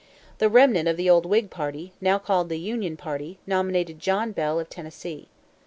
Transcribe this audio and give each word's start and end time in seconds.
The 0.39 0.49
remnant 0.49 0.87
of 0.87 0.97
the 0.97 1.11
old 1.11 1.27
Whig 1.27 1.51
Party, 1.51 1.93
now 2.01 2.17
called 2.17 2.49
the 2.49 2.57
"Union 2.57 2.97
Party," 2.97 3.37
nominated 3.45 3.99
John 3.99 4.31
Bell, 4.31 4.59
of 4.59 4.67
Tennessee. 4.67 5.27